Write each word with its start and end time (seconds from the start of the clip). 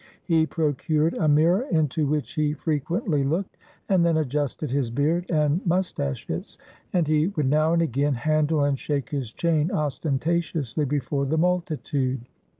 He 0.23 0.47
procured 0.47 1.13
a 1.13 1.27
mirror 1.27 1.61
into 1.69 1.69
THE 1.69 1.85
SIKH 1.85 1.97
RELIGION 1.97 2.09
which 2.09 2.33
he 2.33 2.53
frequently 2.53 3.23
looked, 3.23 3.55
and 3.87 4.03
then 4.03 4.17
adjusted 4.17 4.71
his 4.71 4.89
beard 4.89 5.29
and 5.29 5.63
moustaches; 5.63 6.57
and 6.91 7.07
he 7.07 7.27
would 7.27 7.45
now 7.47 7.73
and 7.73 7.83
again 7.83 8.15
handle 8.15 8.63
and 8.63 8.79
shake 8.79 9.11
his 9.11 9.31
chain 9.31 9.69
ostentatiously 9.71 10.85
before 10.85 11.27
the 11.27 11.37
multitude. 11.37 12.21